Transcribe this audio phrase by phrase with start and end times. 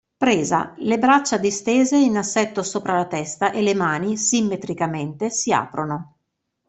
[0.17, 6.15] Presa: le braccia distese in assetto sopra la testa e le mani, simmetricamente, si aprono.